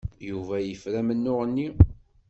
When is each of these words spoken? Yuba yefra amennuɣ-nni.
Yuba 0.29 0.55
yefra 0.59 0.97
amennuɣ-nni. 1.01 1.67